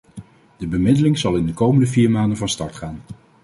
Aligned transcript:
De 0.57 0.67
bemiddeling 0.67 1.17
zal 1.17 1.35
in 1.35 1.45
de 1.45 1.53
komende 1.53 1.85
vier 1.87 2.09
maanden 2.09 2.37
van 2.37 2.49
start 2.49 2.75
gaan. 2.75 3.01